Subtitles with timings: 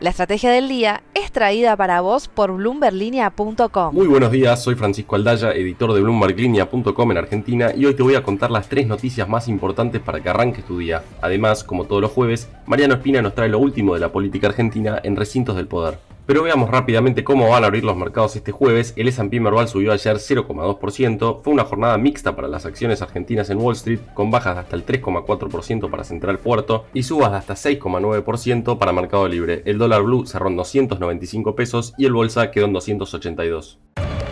[0.00, 3.92] La estrategia del día es traída para vos por bloomberlinia.com.
[3.92, 8.14] Muy buenos días, soy Francisco Aldaya, editor de bloomberlinia.com en Argentina y hoy te voy
[8.14, 11.02] a contar las tres noticias más importantes para que arranques tu día.
[11.20, 15.00] Además, como todos los jueves, Mariano Espina nos trae lo último de la política argentina
[15.02, 15.98] en recintos del poder.
[16.28, 18.92] Pero veamos rápidamente cómo van a abrir los mercados este jueves.
[18.96, 21.40] El S&P Merval subió ayer 0,2%.
[21.42, 24.76] Fue una jornada mixta para las acciones argentinas en Wall Street, con bajas de hasta
[24.76, 29.62] el 3,4% para Central Puerto y subas de hasta 6,9% para Mercado Libre.
[29.64, 33.78] El dólar blue cerró en 295 pesos y el bolsa quedó en 282.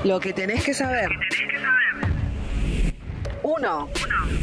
[0.05, 1.09] Lo que tenés que saber.
[3.59, 3.89] 1.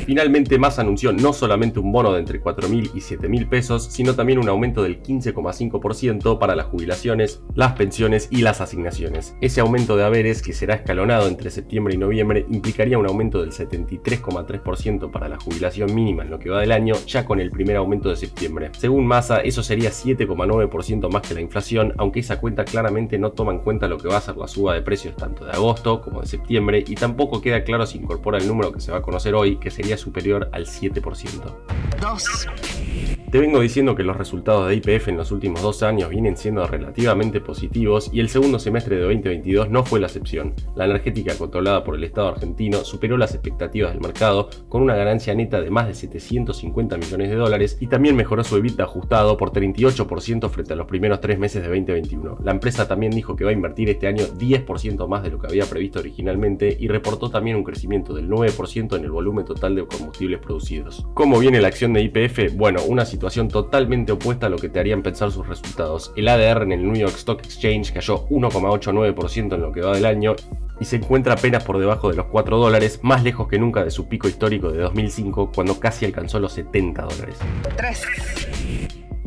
[0.05, 4.39] Finalmente Massa anunció no solamente un bono de entre 4.000 y 7.000 pesos, sino también
[4.39, 9.35] un aumento del 15,5% para las jubilaciones, las pensiones y las asignaciones.
[9.41, 13.51] Ese aumento de haberes, que será escalonado entre septiembre y noviembre, implicaría un aumento del
[13.51, 17.77] 73,3% para la jubilación mínima en lo que va del año, ya con el primer
[17.77, 18.71] aumento de septiembre.
[18.77, 23.53] Según Massa, eso sería 7,9% más que la inflación, aunque esa cuenta claramente no toma
[23.53, 26.21] en cuenta lo que va a ser la suba de precios tanto de agosto como
[26.21, 29.35] de septiembre, y tampoco queda claro si incorpora el número que se va a conocer
[29.35, 31.55] hoy, que sería superior al 7%.
[32.01, 33.22] 2.
[33.33, 36.67] Te vengo diciendo que los resultados de IPF en los últimos dos años vienen siendo
[36.67, 40.53] relativamente positivos y el segundo semestre de 2022 no fue la excepción.
[40.75, 45.33] La energética controlada por el Estado argentino superó las expectativas del mercado con una ganancia
[45.33, 49.51] neta de más de 750 millones de dólares y también mejoró su EBITDA ajustado por
[49.51, 52.37] 38% frente a los primeros tres meses de 2021.
[52.43, 55.47] La empresa también dijo que va a invertir este año 10% más de lo que
[55.47, 59.87] había previsto originalmente y reportó también un crecimiento del 9% en el volumen total de
[59.87, 61.03] combustibles producidos.
[61.15, 62.55] ¿Cómo viene la acción de IPF?
[62.55, 66.11] Bueno, una situación situación totalmente opuesta a lo que te harían pensar sus resultados.
[66.17, 70.05] El ADR en el New York Stock Exchange cayó 1,89% en lo que va del
[70.05, 70.35] año
[70.81, 73.91] y se encuentra apenas por debajo de los 4 dólares, más lejos que nunca de
[73.91, 77.37] su pico histórico de 2005 cuando casi alcanzó los 70 dólares.
[77.77, 78.01] 3.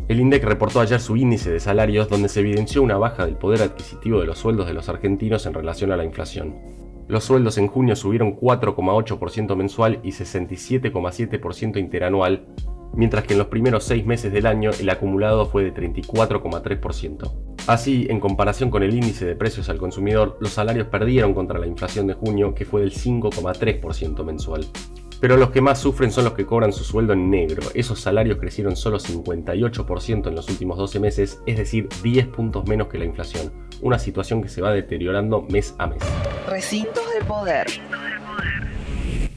[0.08, 3.62] El INDEC reportó ayer su índice de salarios donde se evidenció una baja del poder
[3.62, 6.54] adquisitivo de los sueldos de los argentinos en relación a la inflación.
[7.08, 12.44] Los sueldos en junio subieron 4,8% mensual y 67,7% interanual,
[12.94, 17.32] mientras que en los primeros seis meses del año el acumulado fue de 34,3%.
[17.66, 21.66] Así, en comparación con el índice de precios al consumidor, los salarios perdieron contra la
[21.66, 24.64] inflación de junio, que fue del 5,3% mensual.
[25.20, 27.62] Pero los que más sufren son los que cobran su sueldo en negro.
[27.74, 32.88] Esos salarios crecieron solo 58% en los últimos 12 meses, es decir, 10 puntos menos
[32.88, 33.50] que la inflación.
[33.80, 36.02] Una situación que se va deteriorando mes a mes.
[36.48, 37.66] Recintos de poder.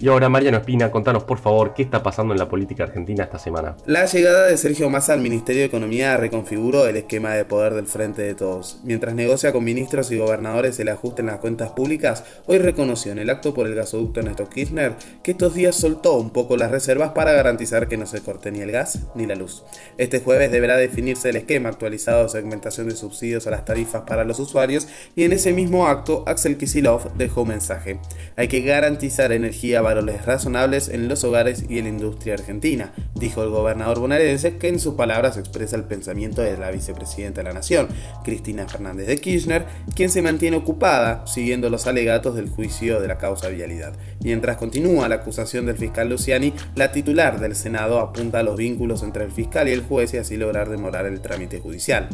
[0.01, 3.37] Y ahora, Mariano Espina, contanos por favor qué está pasando en la política argentina esta
[3.37, 3.75] semana.
[3.85, 7.85] La llegada de Sergio Massa al Ministerio de Economía reconfiguró el esquema de poder del
[7.85, 8.79] Frente de Todos.
[8.85, 13.19] Mientras negocia con ministros y gobernadores el ajuste en las cuentas públicas, hoy reconoció en
[13.19, 17.11] el acto por el gasoducto Néstor Kirchner que estos días soltó un poco las reservas
[17.11, 19.65] para garantizar que no se corte ni el gas ni la luz.
[19.97, 24.23] Este jueves deberá definirse el esquema actualizado de segmentación de subsidios a las tarifas para
[24.23, 27.99] los usuarios y en ese mismo acto Axel Kisilov dejó un mensaje.
[28.38, 33.41] Hay que garantizar energía valores razonables en los hogares y en la industria argentina, dijo
[33.41, 37.53] el gobernador bonaerense que en sus palabras expresa el pensamiento de la vicepresidenta de la
[37.53, 37.88] Nación,
[38.23, 43.17] Cristina Fernández de Kirchner, quien se mantiene ocupada siguiendo los alegatos del juicio de la
[43.17, 43.94] causa vialidad.
[44.22, 49.01] Mientras continúa la acusación del fiscal Luciani, la titular del Senado apunta a los vínculos
[49.01, 52.09] entre el fiscal y el juez y así lograr demorar el trámite judicial.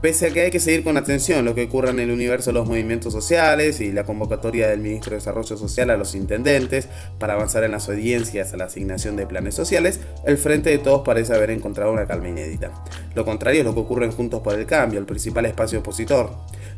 [0.00, 2.54] Pese a que hay que seguir con atención lo que ocurra en el universo de
[2.54, 7.34] los movimientos sociales y la convocatoria del ministro de Desarrollo Social a los intendentes, para
[7.34, 11.34] avanzar en las audiencias a la asignación de planes sociales, el Frente de Todos parece
[11.34, 12.70] haber encontrado una calma inédita.
[13.14, 16.30] Lo contrario es lo que ocurre en Juntos por el Cambio, el principal espacio opositor.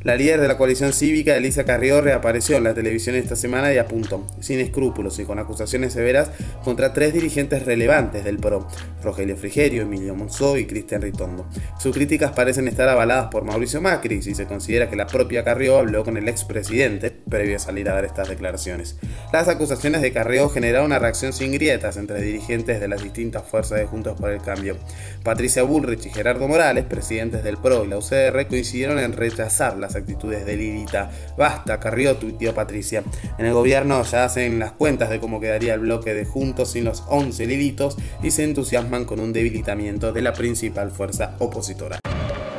[0.02, 3.76] La líder de la coalición cívica, Elisa Carrió, reapareció en la televisión esta semana y
[3.76, 6.30] apuntó, sin escrúpulos y con acusaciones severas,
[6.64, 8.66] contra tres dirigentes relevantes del PRO,
[9.02, 11.46] Rogelio Frigerio, Emilio Monzó y Cristian Ritondo.
[11.78, 15.76] Sus críticas parecen estar avaladas por Mauricio Macri, si se considera que la propia Carrió
[15.76, 18.96] habló con el expresidente previo a salir a dar estas declaraciones.
[19.34, 23.78] Las acusaciones de Carrió generaron una reacción sin grietas entre dirigentes de las distintas fuerzas
[23.78, 24.76] de Juntos por el Cambio.
[25.22, 29.96] Patricia Bullrich y Gerardo Morales, presidentes del PRO y la UCR, coincidieron en rechazar las
[29.96, 31.10] actitudes de Lilita.
[31.36, 33.02] Basta, Carrió, tuiteó Patricia.
[33.38, 36.84] En el gobierno ya hacen las cuentas de cómo quedaría el bloque de Juntos sin
[36.84, 41.98] los 11 Lilitos y se entusiasman con un debilitamiento de la principal fuerza opositora.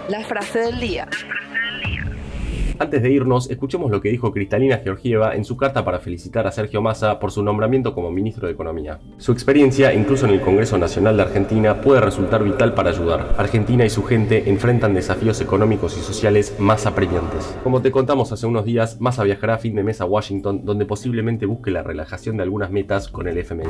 [0.10, 1.08] La frase del día.
[2.82, 6.52] Antes de irnos, escuchemos lo que dijo Cristalina Georgieva en su carta para felicitar a
[6.52, 9.00] Sergio Massa por su nombramiento como ministro de Economía.
[9.20, 13.36] Su experiencia, incluso en el Congreso Nacional de Argentina, puede resultar vital para ayudar.
[13.38, 17.56] Argentina y su gente enfrentan desafíos económicos y sociales más apremiantes.
[17.64, 20.88] Como te contamos hace unos días, Massa viajará a fin de mes a Washington, donde
[20.88, 23.70] posiblemente busque la relajación de algunas metas con el FMI.